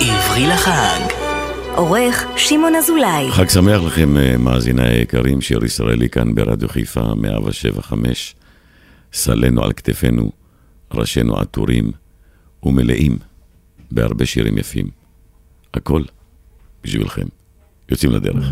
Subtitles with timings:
[0.00, 1.00] עברי לחג.
[1.74, 3.32] עורך שמעון אזולאי.
[3.32, 8.34] חג שמח לכם, אה, מאזיני היקרים, שיר ישראלי כאן ברדיו חיפה, 175.
[9.12, 10.32] סלנו על כתפינו,
[10.94, 11.90] ראשינו עטורים
[12.62, 13.16] ומלאים
[13.90, 14.86] בהרבה שירים יפים.
[15.74, 16.02] הכל
[16.84, 17.26] בשבילכם.
[17.90, 18.44] יוצאים לדרך.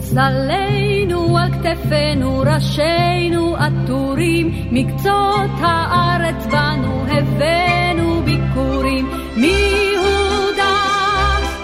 [0.00, 0.83] סלנו
[1.36, 9.10] על כתפינו, ראשינו עטורים, מקצות הארץ בנו הבאנו ביקורים.
[9.36, 10.76] מיהודה,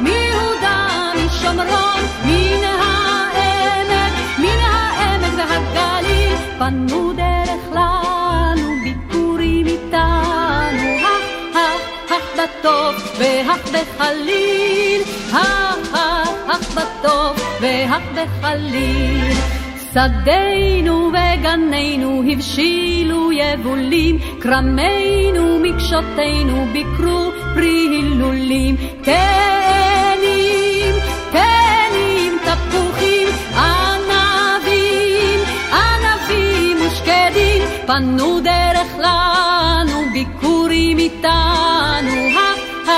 [0.01, 0.89] מיהודה,
[1.27, 12.95] משומרון, מן העמק, מן העמק והגליל, פנו דרך לנו ביקורים איתנו, הך, הך, הך בטוב
[13.19, 15.02] והך בחליל,
[15.33, 19.60] הך, הך, הך בטוב והך בחליל.
[19.95, 28.77] שדינו וגנינו הבשילו יבולים, כרמינו מקשותינו ביקרו פרי הילולים.
[29.03, 30.95] תאנים,
[31.33, 35.41] תאנים, תפוחים, ענבים,
[35.73, 42.29] ענבים ושקדים, פנו דרך לנו ביקורים איתנו.
[42.38, 42.88] הך,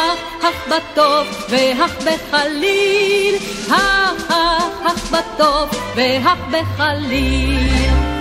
[0.43, 3.35] הך בטוב והך בחליל,
[3.71, 8.13] הך, הך, הך בטוב והך בחליל.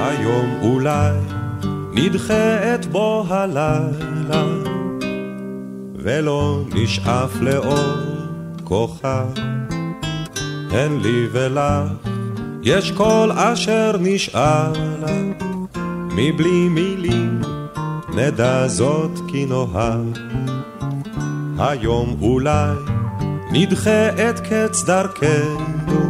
[0.00, 1.12] היום אולי
[1.92, 4.77] נדחה את בוא הלילה
[6.08, 7.96] ולא נשאף לאור
[8.64, 9.26] כוכב.
[10.70, 12.08] הן לי ולך
[12.62, 14.72] יש כל אשר נשאלה
[16.10, 17.40] מבלי מילים
[18.14, 20.06] נדע זאת כי נאהב.
[21.58, 22.76] היום אולי
[23.52, 26.00] נדחה את קץ דרכנו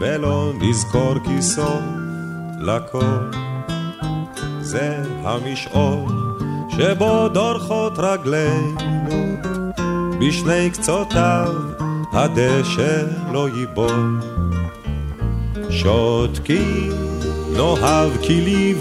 [0.00, 1.82] ולא נזכור כי סוף
[2.60, 3.30] לכל
[4.60, 6.31] זה המשעול
[6.76, 9.36] שבו דורכות רגלינו
[10.20, 11.54] בשני קצותיו
[12.12, 14.20] הדשא לא ייבול
[15.70, 16.92] שותקים
[17.56, 18.74] נאהב כי לי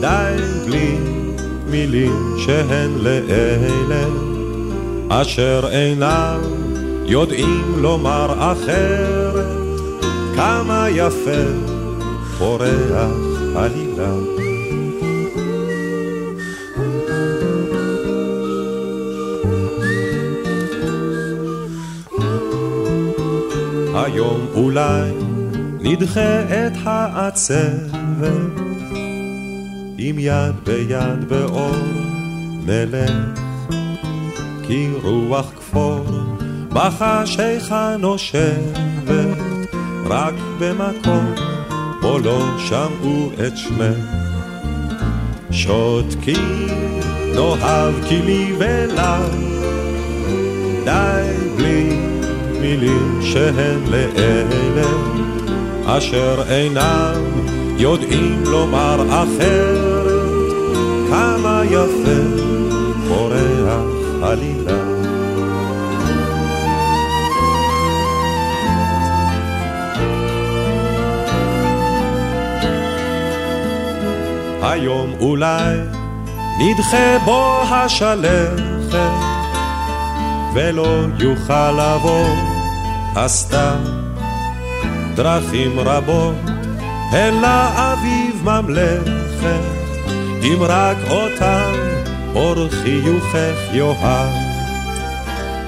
[0.00, 0.96] די בלי
[1.66, 4.04] מילים שהן לאלה
[5.08, 6.40] אשר אינם
[7.04, 9.46] יודעים לומר אחרת
[10.36, 11.42] כמה יפה
[12.38, 13.10] פורח
[13.56, 14.49] עלילה.
[24.12, 25.10] היום אולי
[25.80, 28.60] נדחה את העצבת.
[29.98, 31.76] עם יד ביד באור
[32.66, 33.12] נלך
[34.62, 36.04] כי רוח כפור
[36.68, 39.36] בחשיכה נושבת
[40.04, 41.34] רק במקום
[42.00, 44.20] בו לא שמעו את שמך.
[45.50, 46.66] שותקים
[47.34, 49.49] נאהב כי לי ולך,
[52.60, 54.88] מילים שהן לאלה,
[55.86, 57.22] אשר אינם
[57.78, 60.52] יודעים לומר אחרת,
[61.10, 62.20] כמה יפה
[63.08, 64.90] פורח עלילה.
[74.62, 75.76] היום אולי
[76.60, 79.00] נדחה בו השלכת
[80.54, 82.49] ולא יוכל לבוא
[83.16, 83.78] הסתיו
[85.14, 86.34] דרכים רבות
[87.12, 89.80] אל האביב ממלכת
[90.42, 91.72] אם רק אותם
[92.34, 94.30] אור חיוכך יאהב.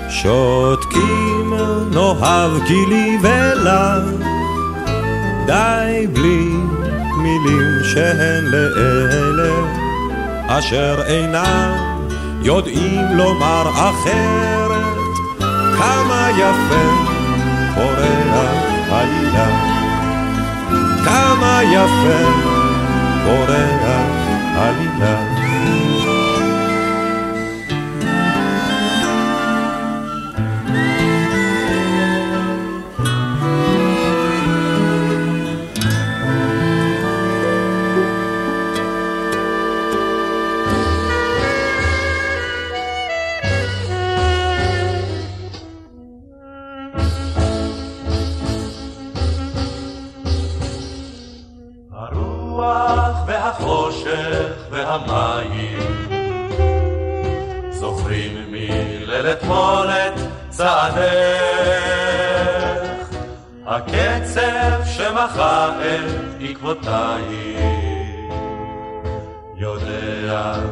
[0.09, 1.55] שותקים
[1.91, 4.27] נאהב כי לי ולך
[5.47, 6.49] די בלי
[7.17, 9.53] מילים שהן לאלה
[10.47, 11.77] אשר אינם
[12.43, 14.83] יודעים לומר אחרת.
[15.79, 17.01] כמה יפה
[17.75, 19.47] פורח עלילה
[21.05, 22.23] כמה יפה
[23.25, 24.22] פורח עלילה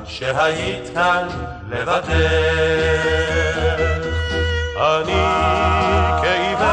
[0.05, 1.29] שהיית כאן
[1.69, 2.11] לבדך.
[4.77, 5.25] אני
[6.23, 6.67] כעיוור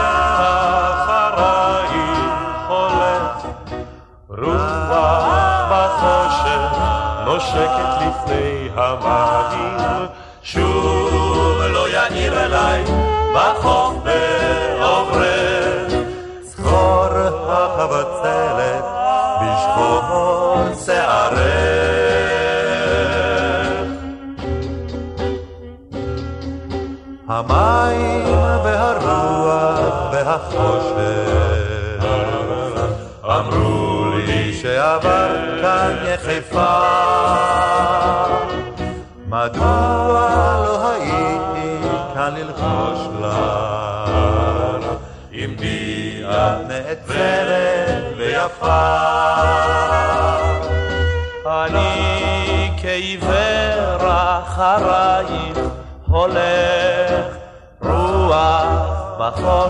[0.93, 2.29] אחרייך
[2.67, 3.45] הולך,
[4.29, 6.77] רוח בחושך
[7.25, 10.07] נושקת לפני המים,
[10.43, 12.83] שוב לא יאיר אליי
[13.35, 13.96] בחוף
[30.37, 32.05] והחושך
[33.23, 36.77] אמרו לי שעבר כאן יחפה.
[39.27, 43.37] מדוע לא הייתי כאן ללחוש לך?
[45.59, 48.87] בי את נעצרת ויפה.
[51.45, 55.57] אני כעיוור אחרייך
[56.07, 56.66] הולך,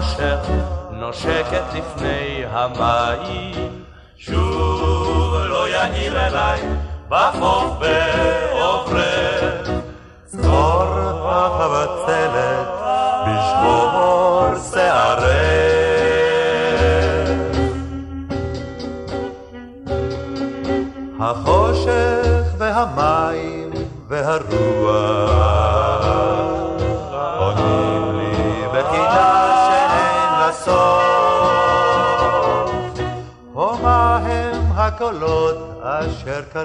[0.07, 0.49] בחושך
[0.91, 3.83] נושקת לפני המים,
[4.17, 6.61] שוב לא יאיר אליי
[7.09, 8.36] בחוף בעוברך.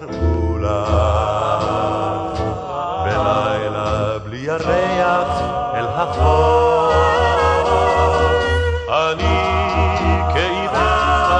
[0.00, 0.90] קראו לך
[3.04, 5.40] בלילה בלי ירח
[5.74, 6.92] אל החור.
[8.88, 9.40] אני
[10.32, 11.32] כעיוור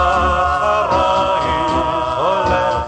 [0.73, 1.73] אחרייך
[2.19, 2.87] הולך.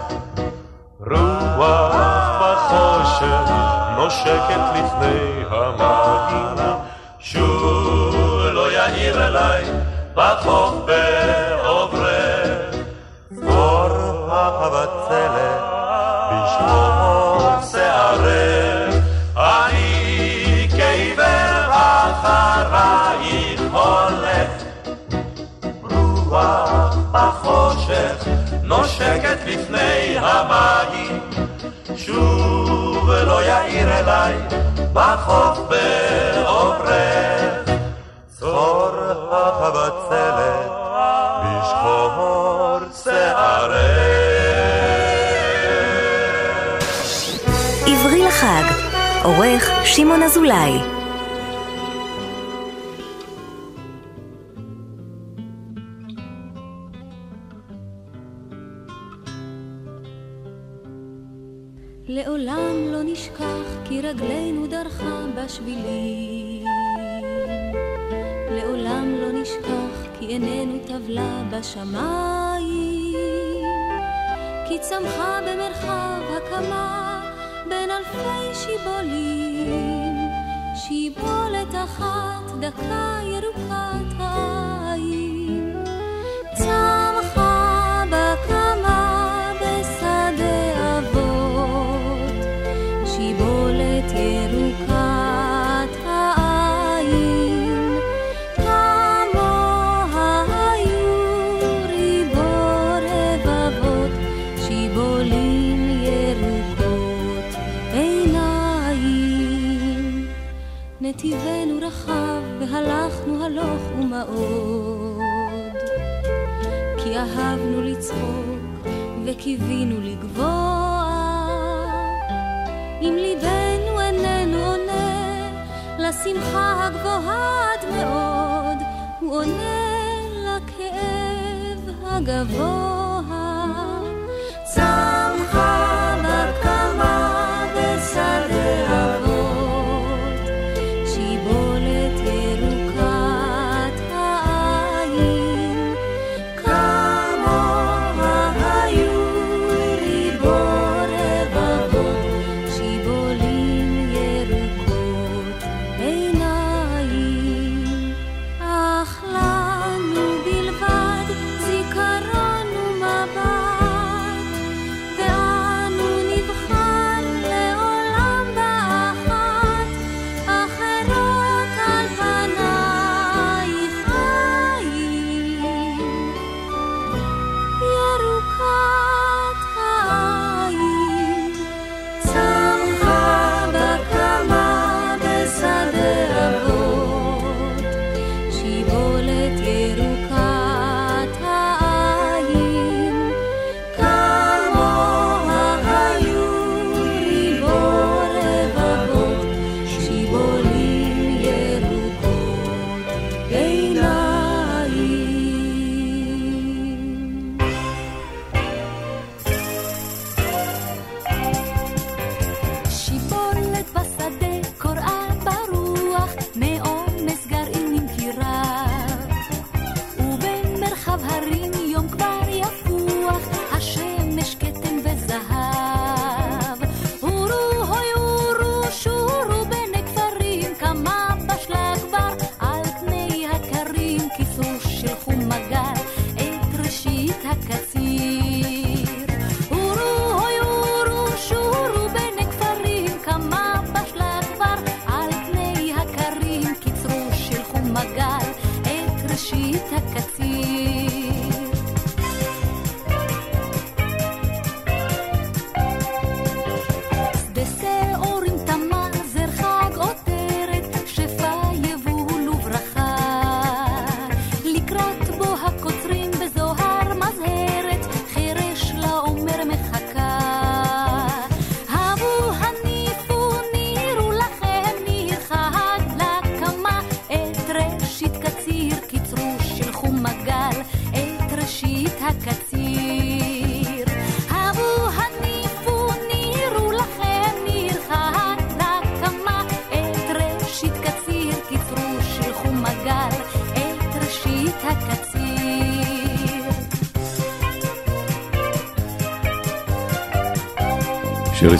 [1.57, 1.95] רוח
[2.41, 3.51] בחושך
[3.97, 6.75] נושקת לפני המים
[7.19, 8.15] שוב
[8.51, 9.63] לא יאיר אליי
[10.15, 10.84] בחוף
[34.25, 34.37] אליי
[34.93, 36.89] בחוף בעוברך
[38.27, 38.91] צחור
[39.31, 40.71] החבצלת
[41.43, 44.15] בשחור שערך
[48.27, 48.63] החג,
[49.23, 51.04] עורך שמעון אזולאי.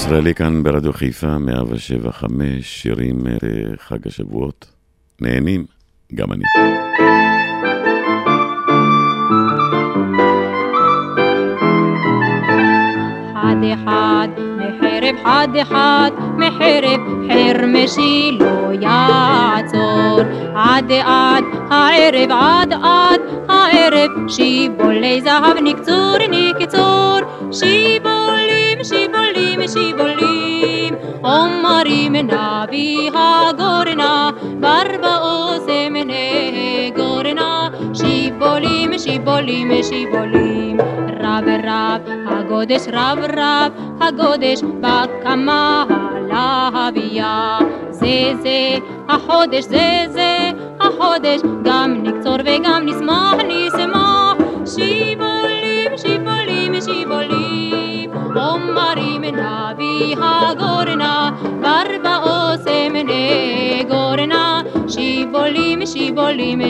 [0.05, 3.23] ישראלי כאן ברדיו חיפה, 175, שירים
[3.73, 4.71] לחג השבועות.
[5.21, 5.65] נהנים,
[6.15, 6.43] גם אני.
[13.33, 20.19] אחד אחד, מחרב חד אחד, מחרב חרמשי לא יעצור.
[20.55, 27.19] עד עד הערב עד עד הערב, שיבולי זהב נקצור נקצור,
[27.51, 28.54] שיבולים
[28.89, 40.77] שיבולים שיבולים, אומרים נביא הגורנה, ברבאוסם נגורנה, שיבולים שיבולים שיבולים.
[41.19, 45.85] רב רב, הגודש רב רב, הגודש בקמה
[46.27, 47.59] להביאה.
[47.89, 48.77] זה זה,
[49.09, 54.04] החודש זה זה, החודש גם נקצור וגם נשמח נשמח.
[58.35, 58.41] שיבולים,
[58.77, 66.61] אומרים נביא הגורנה, ברבאוסם נגורנה, שיבולים, שיבולים,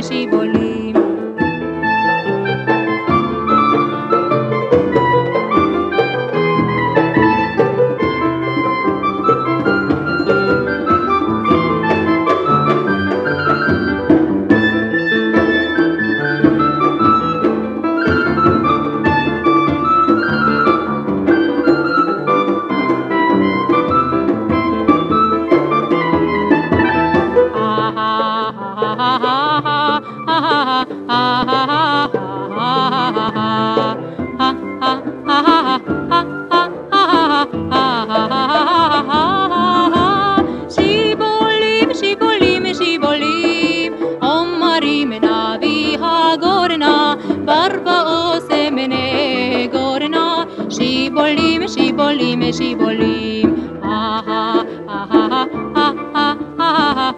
[52.51, 53.55] שיבולים, שיבולים.
[53.83, 54.55] אהה,
[54.89, 55.45] אהה,
[55.77, 57.11] אהה, אהה, אהה,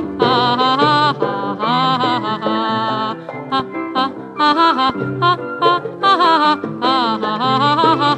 [6.02, 8.16] אהה, אהה,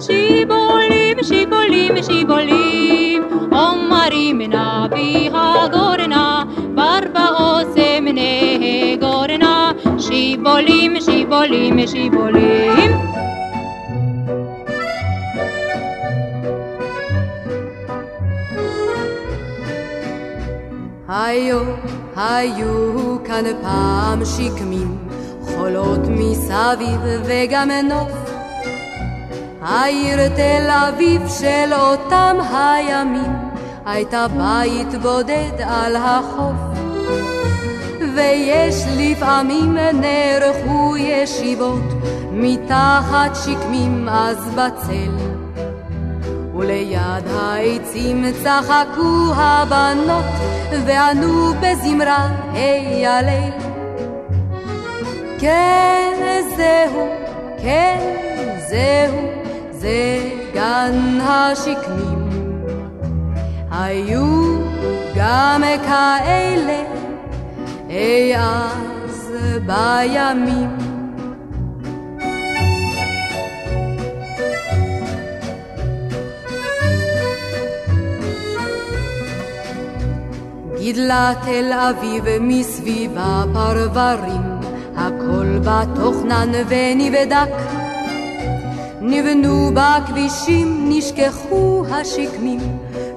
[0.00, 6.42] שיבולים, שיבולים, שיבולים, אומרים נביא הגורנה,
[6.74, 13.09] ברבאוסם נגורנה, שיבולים, שיבולים, שיבולים.
[21.30, 21.60] היו,
[22.16, 24.98] היו כאן פעם שקמים,
[25.42, 28.12] חולות מסביב וגם נוף.
[29.62, 33.32] העיר תל אביב של אותם הימים,
[33.86, 36.78] הייתה בית בודד על החוף.
[38.14, 41.84] ויש לפעמים נערכו ישיבות,
[42.32, 45.12] מתחת שקמים אז בצל.
[46.54, 50.49] וליד העצים צחקו הבנות,
[50.86, 53.52] וענו בזמרה, היי הליל.
[55.38, 56.12] כן,
[56.56, 57.08] זהו,
[57.62, 57.98] כן,
[58.68, 59.16] זהו,
[59.70, 60.20] זה
[60.54, 62.30] גן השקמים.
[63.70, 64.58] היו
[65.14, 66.82] גם כאלה
[67.90, 69.32] אי אז
[69.66, 70.79] בימים.
[80.92, 84.42] גידלה תל אביב מסביב הפרברים,
[84.96, 87.54] הכל בתוכנן ונבדק.
[89.00, 92.60] נבנו בכבישים, נשכחו השקמים,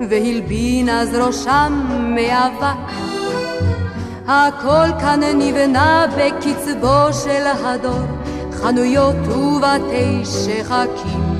[0.09, 1.81] והלבין אז ראשם
[2.15, 2.91] מאבק.
[4.27, 8.05] הכל כאן נבנה בקצבו של הדור,
[8.51, 11.37] חנויות ובתי שחקים.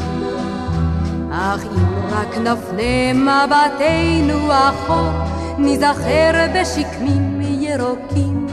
[1.32, 8.48] אך אם רק נפנה מבטנו אחור, ניזכר בשקמים ירוקים.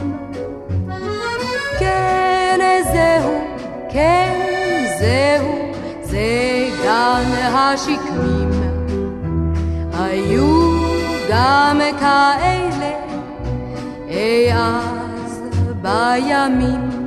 [1.79, 2.59] כן,
[2.93, 3.41] זהו,
[3.89, 8.49] כן, זהו, זה גן השקמים.
[9.93, 10.81] היו
[11.29, 12.91] גם כאלה
[14.09, 15.41] אי אז
[15.81, 17.00] בימים.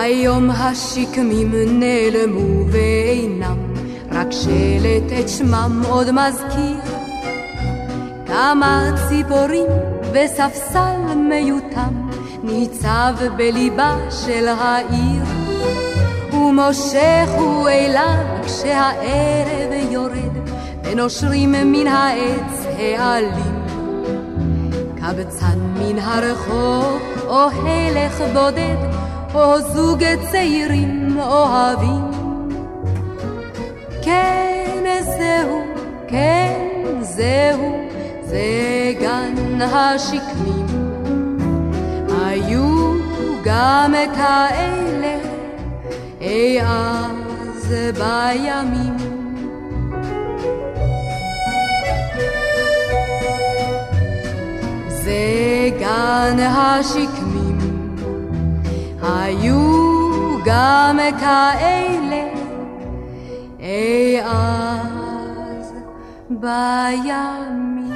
[0.00, 3.74] היום השקמים נעלמו ואינם,
[4.10, 6.94] רק שלט את שמם עוד מזכיר
[8.26, 9.66] כמה ציפורים
[10.12, 12.08] וספסל מיותם
[12.42, 15.22] ניצב בליבה של העיר
[16.32, 20.48] ומושך הוא אליו כשהערב יורד
[20.84, 23.64] ונושרים מן העץ העלים
[24.96, 32.10] קבצן מן הרחוב או הלך בודד או זוג צעירים אוהבים
[34.02, 35.62] כן זהו,
[36.08, 36.68] כן
[37.00, 37.88] זהו,
[38.24, 40.66] זה גן השקמים
[42.22, 42.94] היו
[43.44, 45.18] גם כאלה
[46.20, 48.96] אי אז בימים.
[54.88, 57.57] זה גן השקמים,
[59.08, 59.88] היו
[60.44, 62.22] גם כאלה.
[63.60, 65.72] אי אז
[66.30, 67.92] בימים.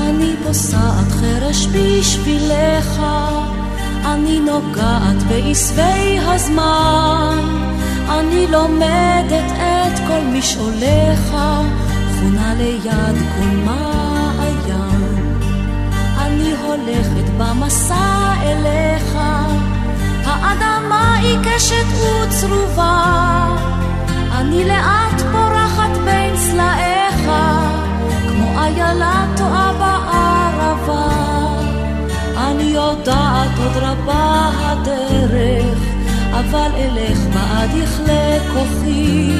[0.00, 3.02] אני פוסעת חרש בשבילך,
[4.04, 7.38] אני נוגעת בעשבי הזמן,
[8.08, 11.36] אני לומדת את כל משעוליך,
[12.18, 15.36] חונה ליד כל מעיין.
[16.18, 19.18] אני הולכת במסע אליך,
[20.24, 23.56] האדמה עיקשת וצרובה,
[24.32, 27.30] אני לאט פורחת בין סלעיך.
[28.58, 31.08] איילה טועה בערבה,
[32.36, 35.95] אני יודעת עוד רבה הדרך,
[36.40, 39.30] אבל אלך בעד יכלה כוחי.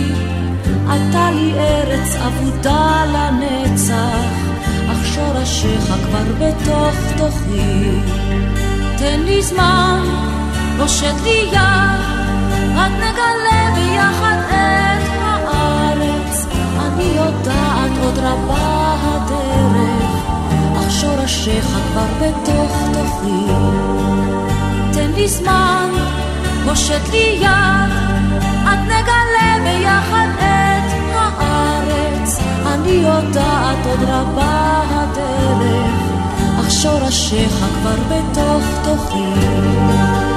[0.86, 4.46] אתה לי ארץ אבודה לנצח,
[4.92, 7.90] אך שורשיך כבר בתוך תוכי.
[8.98, 10.02] תן לי זמן,
[10.78, 12.00] פושט לי יד,
[12.76, 16.46] עד נגלה ביחד את הארץ.
[16.78, 20.10] אני יודעת עוד רבה הדרך,
[20.78, 23.52] אך שורשיך כבר בתוך תוכי.
[24.92, 25.90] תן לי זמן,
[26.66, 27.92] פושט לי יד,
[28.66, 32.38] עד נגלה ביחד את הארץ.
[32.66, 36.00] אני יודעת עוד רבה הדרך,
[36.60, 40.35] אך שורשיך כבר בתוך תוכי.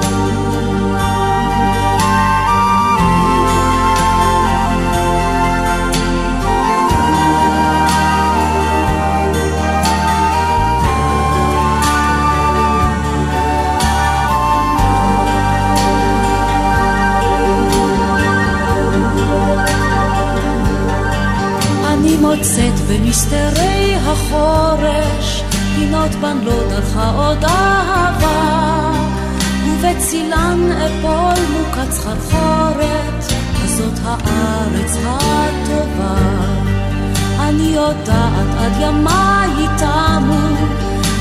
[32.10, 33.24] מוקץ סחרחורת,
[33.56, 36.16] הזאת הארץ הטובה.
[37.40, 40.48] אני יודעת עד ימיי תמו,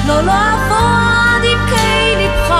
[0.07, 2.55] לא לעבוד עמקי לבך,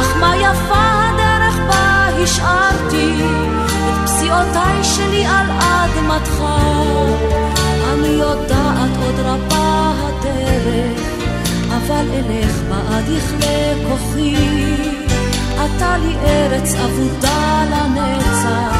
[0.00, 3.22] אך מה יפה הדרך בה השארתי,
[3.66, 6.42] את פסיעותיי שלי על אדמתך.
[7.92, 11.00] אני יודעת עוד רבה הדרך,
[11.68, 14.69] אבל אלך בעד יכלה כוחי.
[15.64, 18.76] אתה לי ארץ אבודה לנצח,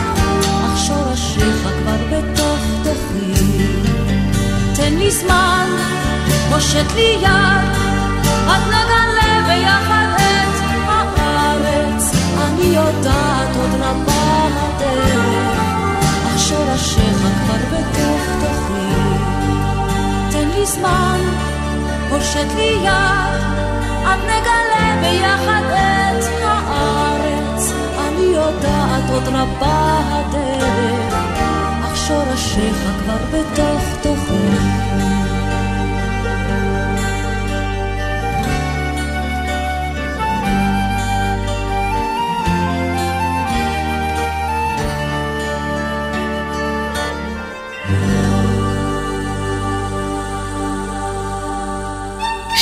[0.64, 3.66] אך שורשיך כבר בתוך תוכי.
[4.76, 5.66] תן לי זמן,
[6.50, 7.70] פושט לי יד,
[8.48, 12.12] עד נגלה ביחד את הארץ.
[12.40, 15.60] אני יודעת עוד רבה הדרך,
[16.26, 18.94] אך שורשיך כבר בתוך תוכי.
[20.30, 21.20] תן לי זמן,
[22.10, 23.40] פושט לי יד,
[24.04, 24.69] עד נגלה
[25.00, 27.72] ביחד את הארץ.
[28.08, 31.14] אני יודעת עוד רבה הדרך,
[31.84, 34.79] אך שורשיך כבר בתוך תוכי.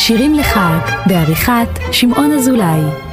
[0.09, 3.08] שירים לחג, בעריכת שמעון אזולאי.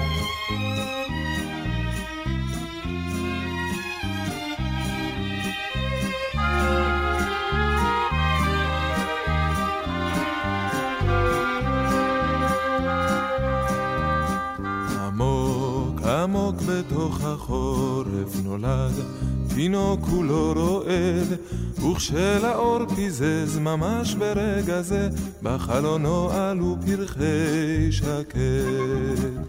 [23.65, 25.09] ממש ברגע זה,
[25.43, 29.45] בחלונו עלו פרחי שקד.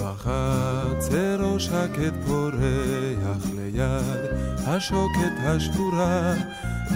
[0.00, 4.34] בחצרו שקט פורח ליד
[4.66, 6.34] השוקת השבורה,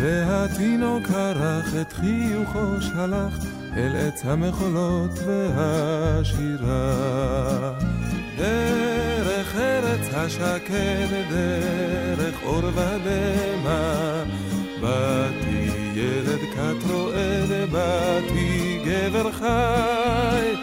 [0.00, 3.34] והתינוק ערך את חיוכו שלח
[3.76, 6.92] אל עץ המחולות והשירה.
[8.38, 14.22] דרך ארץ השקד, דרך אור ודמע,
[14.80, 20.54] באתי ילד כת רועד, באתי גבר חי,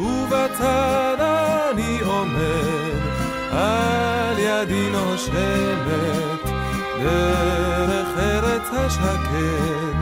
[0.00, 3.00] ובצד אני עומד,
[3.50, 6.50] על ידי נושמת,
[7.02, 9.96] דרך ארץ השקד,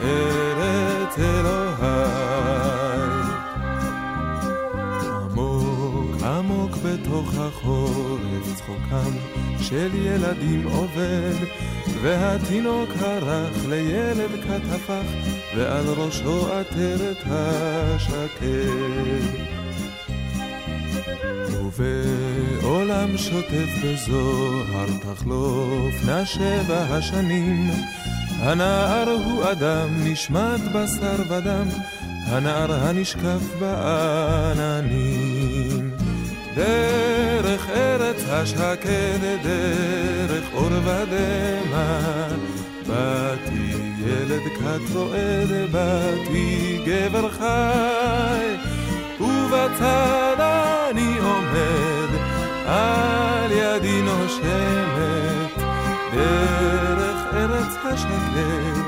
[0.00, 2.28] ארץ אלוהי.
[5.34, 9.10] עמוק עמוק בתוך החורף צחוקם
[9.60, 11.34] של ילדים עובד,
[12.02, 15.02] והתינוק הרך לילד כת הפך,
[15.56, 18.68] ועל ראשו עטרת השקד.
[21.62, 27.70] ובעולם שוטף בזוהר תחלופנה שבע השנים,
[28.38, 31.68] הנער הוא אדם נשמט בשר ודם,
[32.26, 35.18] הנער הנשקף בעננים.
[36.54, 37.97] דרך ארץ
[38.30, 41.98] השקד, דרך אור ודמע,
[42.86, 48.56] באתי ילד כת רועד, באתי גבר חי,
[49.20, 52.18] ובצד אני עומד,
[52.66, 55.64] על ידי נושמת,
[56.12, 58.82] דרך ארץ השקד,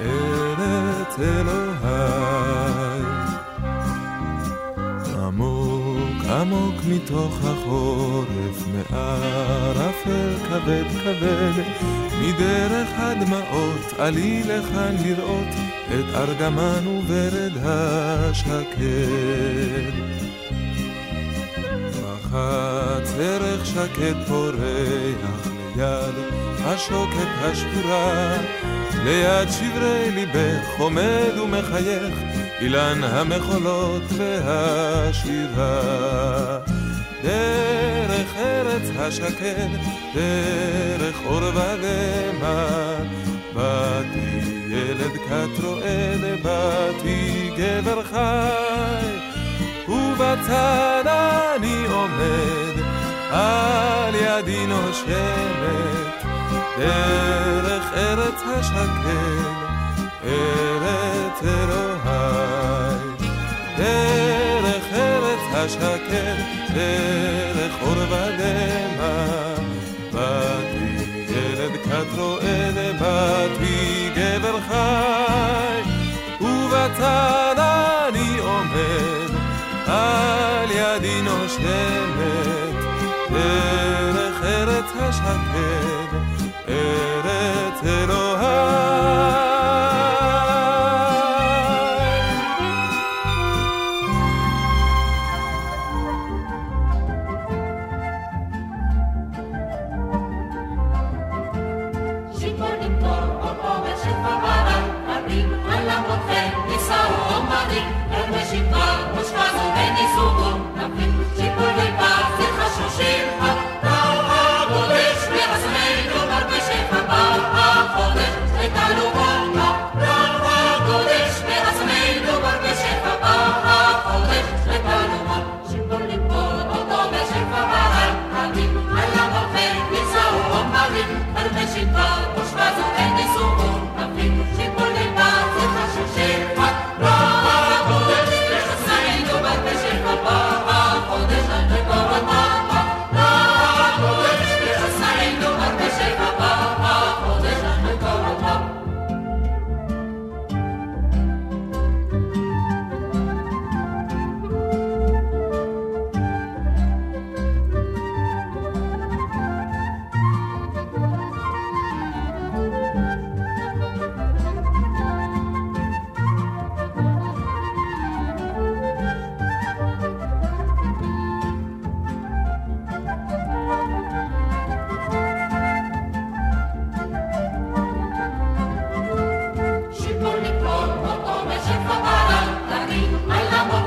[0.00, 2.69] ארץ אלוהי.
[6.40, 11.62] עמוק מתוך החורף, מערפל כבד כבד,
[12.22, 15.48] מדרך הדמעות עלי לכאן לראות
[15.88, 18.80] את ארגמן וברד השקד.
[22.02, 26.14] בחץ ערך שקט פורח ליד
[26.64, 28.36] השוקת השבורה,
[29.04, 35.78] ליד שברי ליבך עומד ומחייך אילן המחולות והשירה.
[37.22, 39.68] דרך ארץ השקד,
[40.14, 42.66] דרך אור ודמע,
[43.54, 49.18] באתי ילד כת רועד, באתי גבר חי,
[49.88, 52.82] ובצד אני עומד,
[53.30, 56.24] על ידי נושמת,
[56.78, 59.70] דרך ארץ השקד.
[60.24, 61.89] ארץ אלוהי,
[63.76, 66.34] דרך ארץ השקר,
[66.74, 69.54] דרך אור ודמע,
[70.12, 75.82] באתי ילד כת רועד, באתי גבר חי,
[76.40, 79.30] ובצד אני עומד,
[79.86, 82.74] על ידי נושמת,
[83.30, 85.89] דרך ארץ השקר,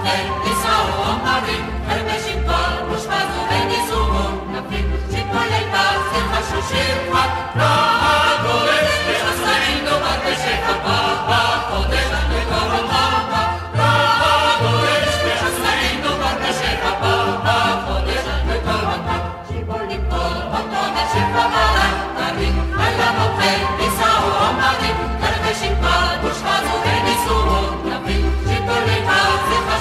[0.05, 0.52] and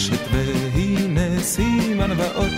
[0.00, 2.52] הרשת, והנה סימן ואות.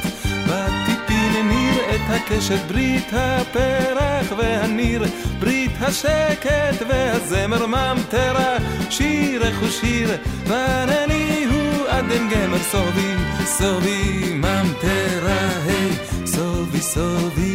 [0.46, 5.04] בטיפין ניר את הקשת, ברית הפרח והניר,
[5.38, 8.56] ברית השקט והזמר ממטרה,
[8.90, 10.10] שירך ושיר,
[10.46, 12.58] וענני הוא עדן גמר.
[12.70, 15.92] סובי, סובי ממטרה, היי,
[16.26, 17.51] סובי סובי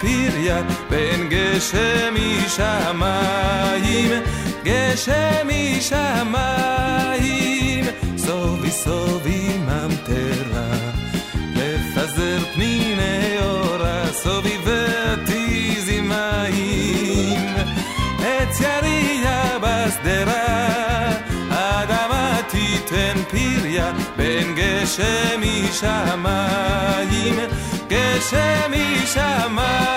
[0.00, 4.10] תיתן פריה בין גשם משמיים
[4.64, 7.40] גשם משמיים.
[8.16, 10.70] סובי סובי ממטרה
[11.56, 17.46] לפזר פניני אורה סובי ותיזי מים.
[18.24, 21.10] עץ יריה בשדרה,
[21.50, 27.34] אדמה תיתן פריה, בין גשם משמיים,
[27.90, 29.90] גשם משמיים.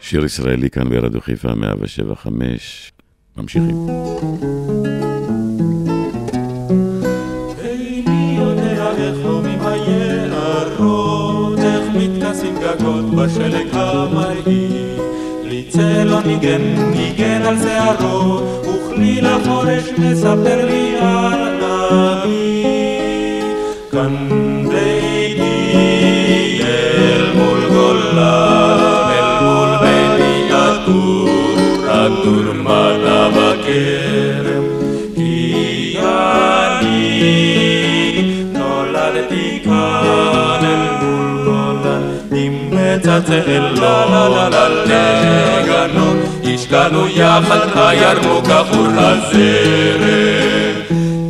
[0.00, 2.92] שיר ישראלי כאן ברדיו חיפה 175.
[3.36, 3.86] ממשיכים.
[7.64, 8.36] איני
[15.70, 22.64] צלו ניגן, ניגן על שערו, וכלי לחורש מספר לי אבי.
[23.90, 24.14] כאן
[24.68, 28.89] ביתי אל מול גולה,
[43.06, 43.18] לה
[43.76, 46.16] לה לה לגנות,
[46.54, 50.80] השקענו יחד הירמוק עבור הזרם.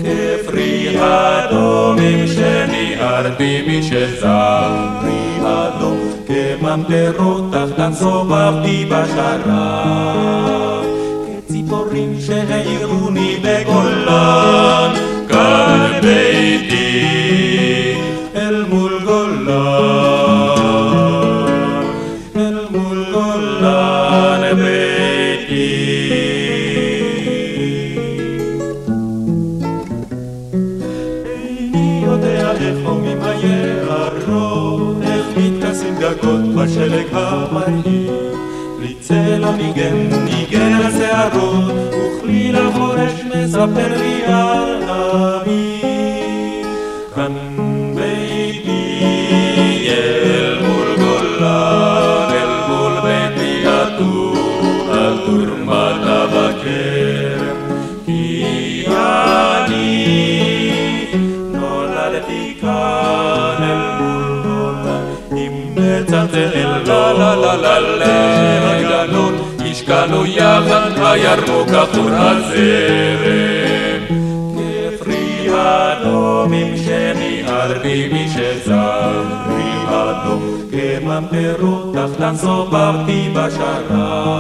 [0.02, 4.68] כפרי אדומים שניערתי משזר,
[5.00, 10.85] פרי אדום כממטרות תחתן סובבתי בשרב.
[11.46, 14.90] כציפורים שהעירוני בגולן,
[15.28, 16.79] כאן ביתי
[36.79, 38.11] גגות בשלג המרהיב.
[38.79, 45.68] לי צלע ניגן, ניגן על שערות, וכלי לחורש מספר לי על אבי.
[66.30, 69.34] מצצל לה לה לה לה לגנות,
[69.70, 73.60] השקענו יחד הירמוק עטור הזרם.
[74.56, 84.39] כפרי אדומים שניערתי משזר, פרי אדום כממטרות תחתן סובבתי בשרב.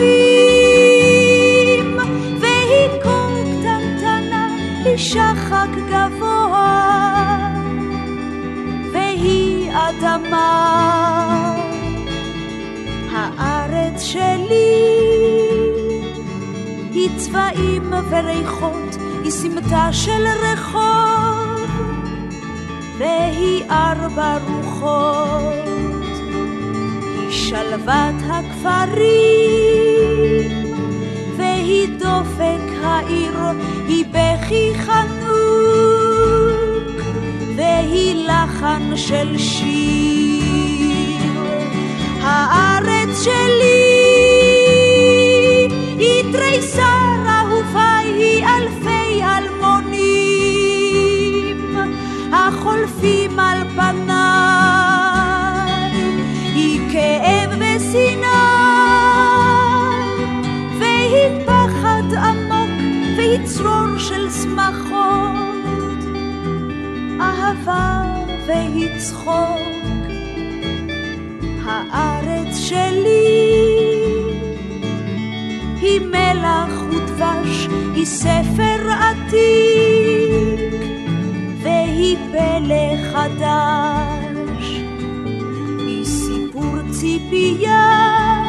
[0.00, 1.96] מרחבים
[2.40, 4.48] והיא כה קטנטנה
[4.84, 7.38] היא שחק גבוה
[8.92, 10.76] והיא אדמה.
[13.12, 15.00] הארץ שלי
[16.92, 21.70] היא צבעים וריחות, היא סמטה של רחוב,
[22.98, 25.54] והיא ארבע רוחות,
[27.30, 29.69] שלוות הכפרים,
[32.10, 33.38] והיא דופק העיר,
[33.88, 36.20] היא בכי חנוק,
[37.56, 40.80] והיא לחן של שיר.
[42.22, 43.90] הארץ שלי
[45.98, 46.89] היא תריסר
[67.68, 68.02] אהבה
[68.46, 69.60] והיא צחוק.
[71.64, 73.60] הארץ שלי
[75.80, 79.40] היא מלח ודבש, היא ספר עתיק
[81.62, 84.80] והיא פלא חדש,
[85.78, 88.44] היא סיפור ציפייה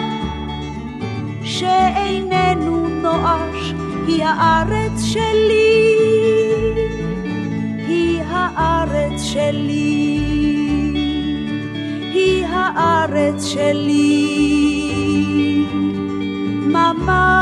[1.44, 3.74] שאיננו נואש,
[4.08, 5.71] היא הארץ שלי,
[9.34, 10.22] שלי.
[12.14, 14.32] היא הארץ שלי
[16.66, 17.41] ממש,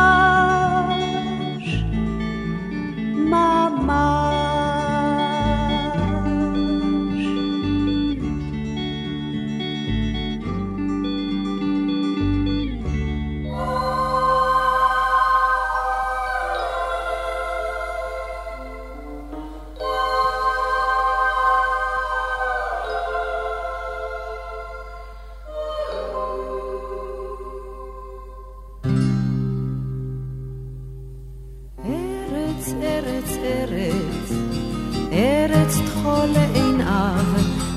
[35.12, 37.26] ארץ טחול עיניו,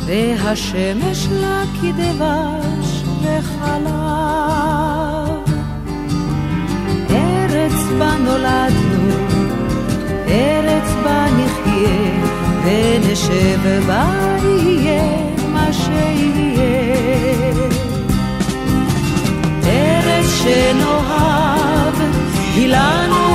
[0.06, 3.92] והשמש לה כדבש וחלב.
[7.10, 9.14] ארץ בה נולדנו,
[10.28, 12.22] ארץ בה נחיה,
[12.64, 15.02] ונשב בה יהיה
[15.52, 16.62] מה שיהיה.
[19.64, 21.94] ארץ שנאהב,
[22.54, 23.31] היא לנו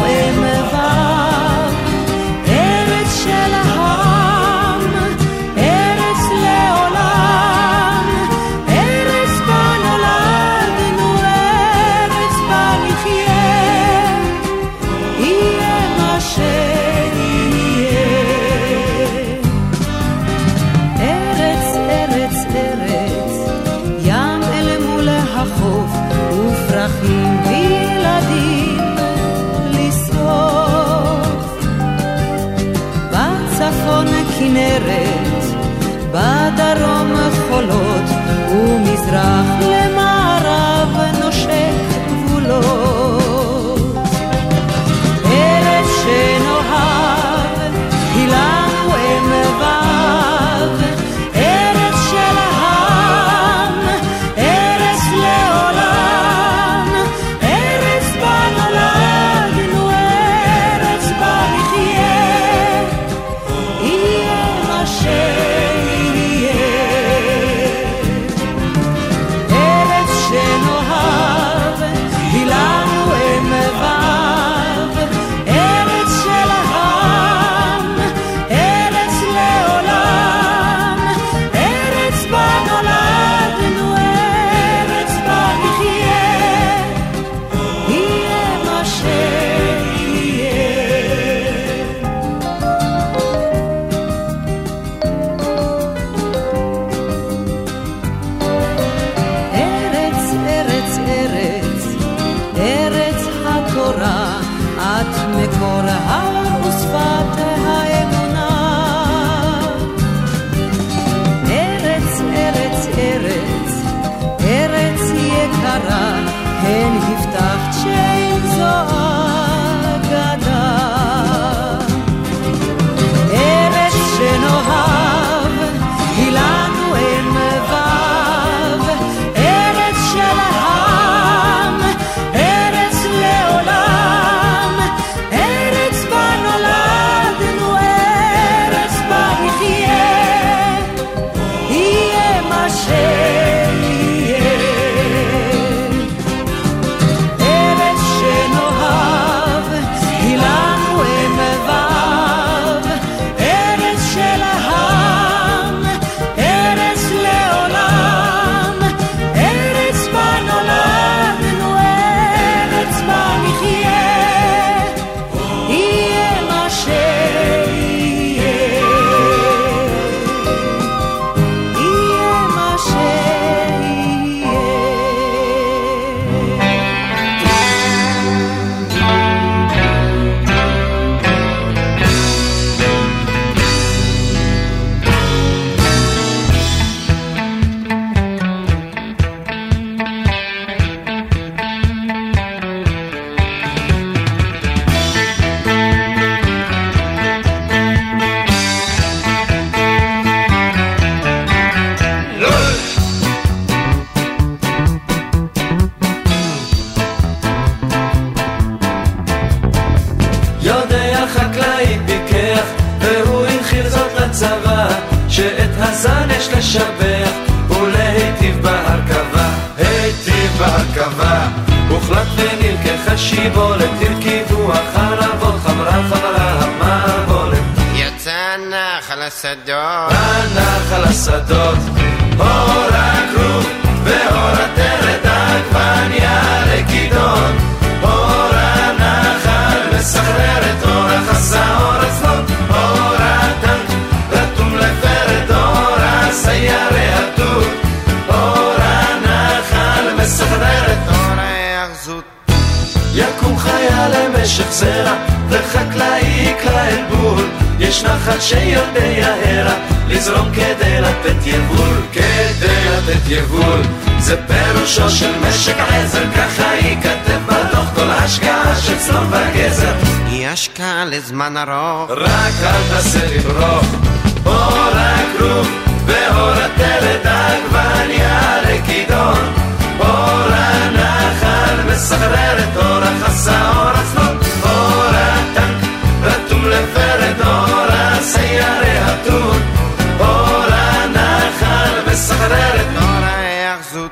[293.88, 294.12] התרכזות.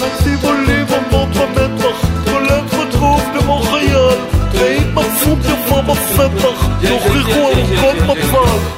[0.00, 0.86] רצים עולים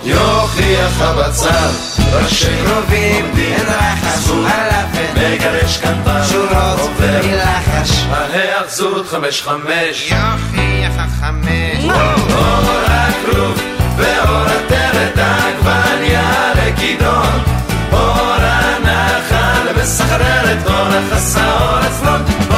[0.04, 1.70] יוכיח הבצל,
[2.12, 10.12] ראשי קרובים ואין רחס, עלפת, מגרש כנפל, שורות ומלחש, ההאחזות חמש חמש.
[10.12, 11.84] יוכיח החמש.
[11.84, 13.60] אור הכלוב
[13.96, 15.39] ואור הטרדה
[16.00, 17.42] עגבניה וכידון,
[17.92, 22.49] אור הנחל מסחררת, אור החסה, אור הצלון.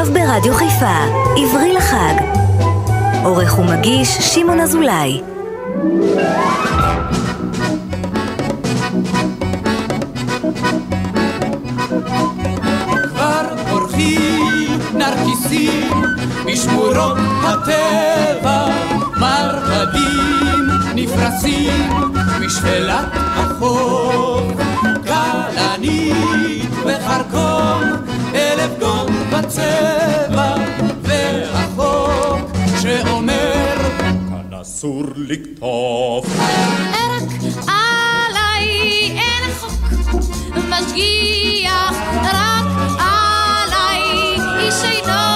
[0.00, 0.96] עכשיו ברדיו חיפה,
[1.36, 2.14] עברי לחג.
[3.24, 5.20] עורך ומגיש שמעון אזולאי.
[13.02, 14.68] כבר אורחים
[16.46, 18.66] משמורות הטבע,
[19.16, 24.40] מרבדים נפרסים משפלת החור,
[25.06, 27.82] כלנית וחרקום
[28.34, 28.97] אלף גול
[29.38, 30.54] בצבע,
[31.02, 32.50] והחוק
[32.82, 36.26] שאומר, כאן אסור לקטוף.
[36.92, 37.22] רק
[37.68, 38.68] עליי
[39.18, 39.72] אין חוק
[40.54, 41.92] משגיח,
[42.24, 42.66] רק
[42.98, 45.27] עליי איש אינו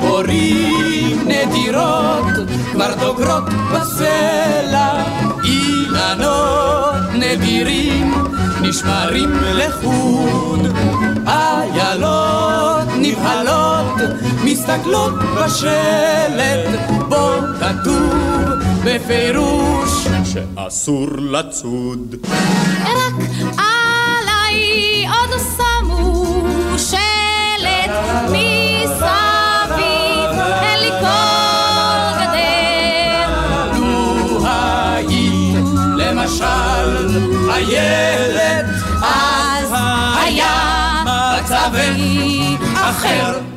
[0.00, 5.04] ציפורים נדירות כבר דוגרות בסלע,
[5.44, 8.14] אילנות נדירים
[8.62, 10.60] נשמרים לחוד,
[11.26, 14.00] איילות נבהלות
[14.44, 17.30] מסתכלות בשלט, בו
[17.60, 18.14] כתוב
[18.84, 22.16] בפירוש שאסור לצוד.
[22.82, 23.28] רק
[23.58, 26.24] עליי עוד שמו
[26.78, 27.90] שלט
[28.24, 29.33] מסביב,
[37.68, 38.64] איילת,
[39.02, 39.74] אז
[40.22, 43.53] היה מצבי אחר.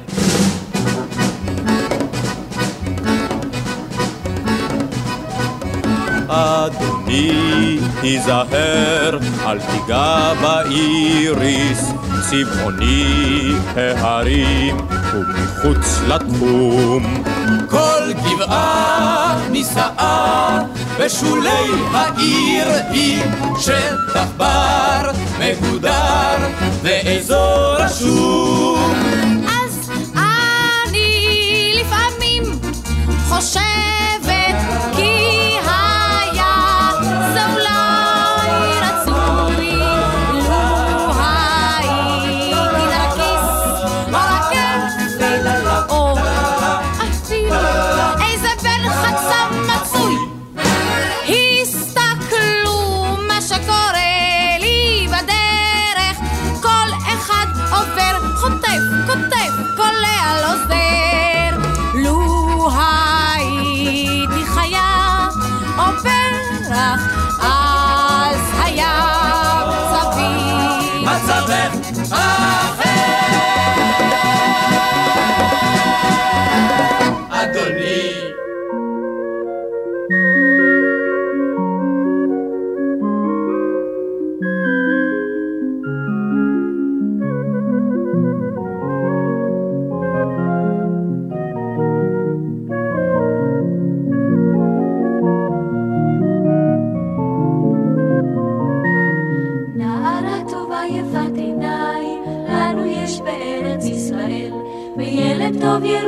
[6.37, 11.91] אדוני, היזהר, אל תיגע באיריס,
[12.29, 14.77] צבעוני ההרים
[15.13, 17.23] ומחוץ לתחום.
[17.69, 20.59] כל גבעה נישאה
[20.99, 21.49] בשולי
[21.93, 23.21] העיר היא
[23.59, 26.37] שטח בר מגודר
[26.81, 28.93] ואזור רשום.
[29.47, 32.43] אז אני לפעמים
[33.29, 34.06] חושבת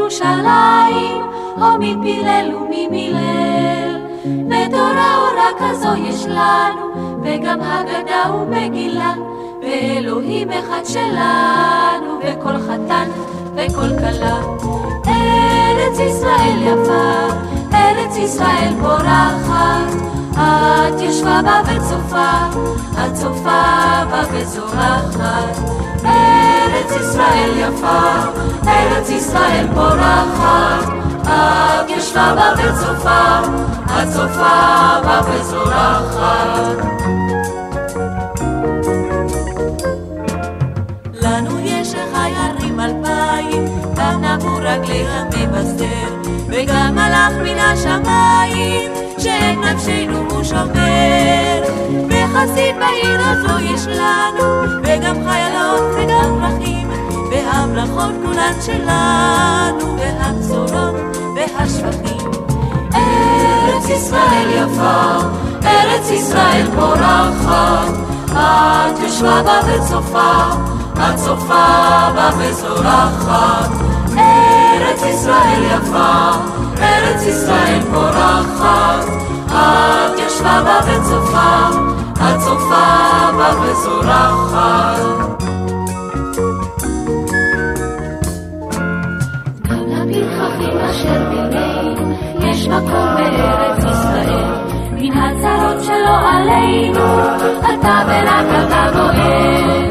[0.09, 1.21] ירושלים,
[1.61, 4.01] או מפילל וממילל.
[4.49, 9.13] ותורה אורה כזו יש לנו, וגם הגדה ומגילה,
[9.61, 13.09] ואלוהים אחד שלנו, וכל חתן
[13.55, 14.37] וכל כלה.
[15.07, 17.27] ארץ ישראל יפה,
[17.73, 19.93] ארץ ישראל פורחת,
[20.33, 22.31] את ישבה בה וצופה,
[23.05, 23.63] את צופה
[24.11, 25.59] בה וזורחת.
[26.99, 28.01] ישראל יפה,
[28.67, 30.89] ארץ ישראל פורחת,
[31.23, 33.39] את ישבה בה וצופה,
[33.85, 36.85] את צופה בה וזורחת.
[41.21, 50.17] לנו יש חי הרים אלפיים, גם נבו רגלי המבשר, וגם מלאך מן השמיים, שאין נפשנו
[50.29, 51.63] הוא שומר.
[52.09, 54.43] וחסיד בעיר הזו יש לנו,
[54.83, 56.78] וגם חיילות וגם פרחים,
[57.49, 60.95] והמלאכות כולן שלנו, והבשורות
[61.35, 62.31] והשבחים.
[62.93, 65.17] ארץ ישראל יפה,
[65.63, 67.93] ארץ ישראל פורחת,
[68.31, 70.33] את יושבה בה וצופה,
[70.93, 71.65] את צופה
[72.15, 73.69] בה וזורחת.
[74.17, 76.31] ארץ ישראל יפה,
[76.79, 79.05] ארץ ישראל פורחת,
[79.47, 81.69] את יושבה בה וצופה,
[82.15, 82.85] את צופה
[83.37, 85.48] בה וזורחת.
[90.99, 92.13] אשר בינינו
[92.49, 94.43] יש מקום בארץ ישראל.
[94.91, 97.19] מן הצרות שלא עלינו,
[97.59, 98.01] אתה
[98.67, 99.89] אתה גואל.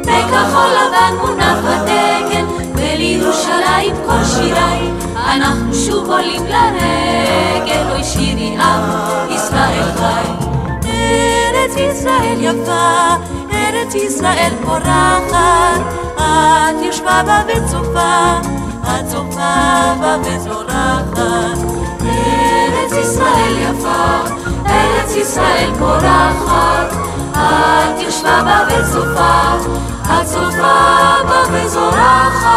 [0.00, 2.44] בכחול לבן מונח הדגל,
[2.74, 8.82] ולירושלים כל שיריי, אנחנו שוב עולים לרגל, אוי שירי עם
[9.30, 10.46] ישראל חי.
[10.84, 13.16] ארץ ישראל יפה,
[13.52, 15.80] ארץ ישראל פורחת,
[16.16, 18.57] את יושבה בה וצופה,
[18.88, 19.12] את
[20.00, 21.18] בה וזורחת.
[22.02, 24.24] ארץ ישראל יפה,
[24.66, 26.92] ארץ ישראל פורחת,
[27.32, 29.56] את יושבה בה וצופה,
[30.02, 30.26] את
[31.28, 32.48] בה וזורחת.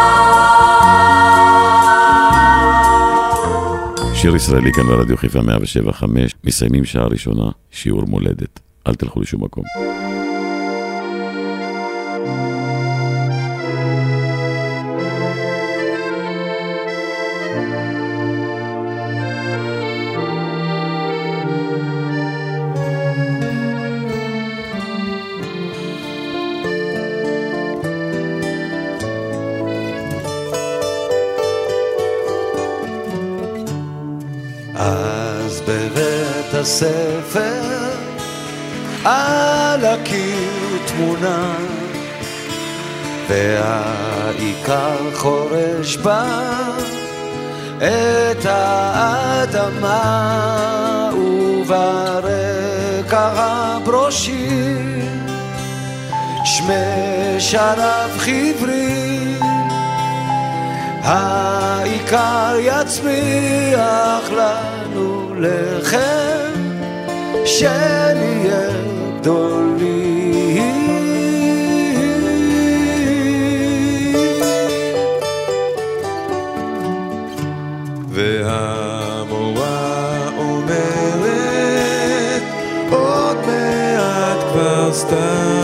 [4.14, 8.60] שיר ישראלי כאן ברדיו חיפה 175, מסיימים שעה ראשונה, שיעור מולדת.
[8.86, 9.64] אל תלכו לשום מקום.
[36.62, 37.90] הספר
[39.04, 41.54] על הקיר תמונה
[43.28, 46.24] והעיקר חורש בה
[47.76, 50.00] את האדמה
[51.14, 52.30] וברקע
[53.34, 54.78] הברושי
[56.44, 59.36] שמי שרף חברי
[61.02, 66.41] העיקר יצמיח לנו לחם
[67.44, 68.68] שנהיה
[69.20, 69.62] גדולים.
[78.10, 79.58] והמורה
[80.38, 81.22] אומרת
[84.92, 85.62] סתם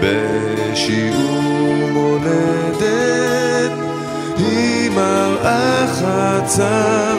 [0.00, 3.72] בשיעור מולדת
[4.36, 7.18] היא מראה חצר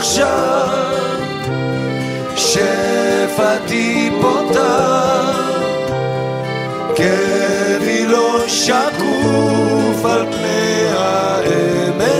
[0.00, 0.68] עכשיו
[2.36, 5.50] שפתי פותח
[6.96, 12.10] כאבי לא שקוף על פני העמק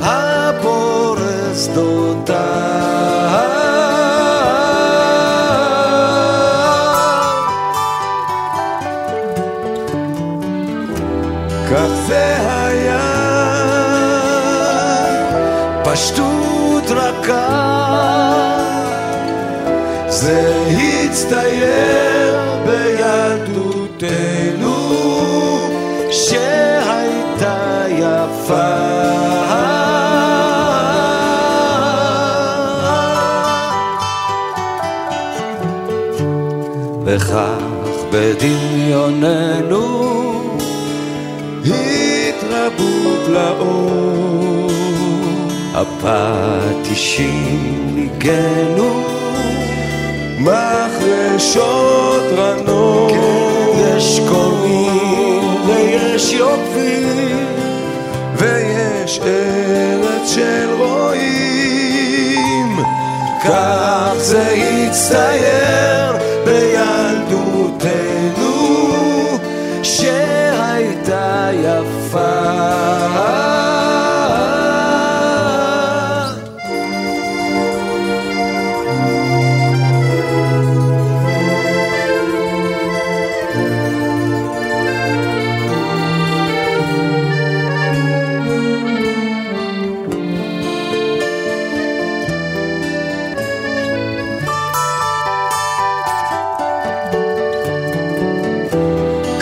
[0.00, 2.45] הפורס דותיו
[20.26, 20.66] זה
[21.04, 22.34] הצטייר
[22.66, 23.96] בילדותנו
[26.10, 28.76] שהייתה יפה.
[37.04, 37.40] וכך
[38.12, 39.86] בדמיוננו
[41.64, 44.70] התרבות לאור.
[45.74, 47.14] הפטישים
[47.94, 49.05] ניגנו
[50.46, 57.46] מחרשות רנות כן, יש קונים ויש יופים
[58.36, 62.76] ויש ארץ של רועים.
[63.44, 64.48] כך זה
[64.88, 66.12] הצטייר
[66.44, 68.15] בילדותנו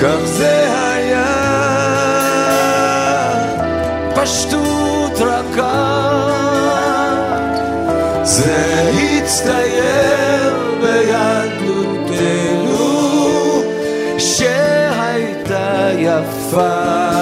[0.04, 1.24] כך זה היה.
[4.14, 6.04] פשטות רכה.
[8.22, 8.90] זה
[9.22, 12.02] הצטייר בילדותנו
[14.18, 17.13] שהייתה יפה